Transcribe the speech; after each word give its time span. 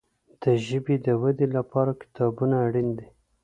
د 0.41 0.43
ژبي 0.67 0.95
د 1.05 1.07
ودي 1.21 1.47
لپاره 1.57 1.91
کتابونه 2.01 2.55
اړین 2.65 2.89
دي. 2.97 3.07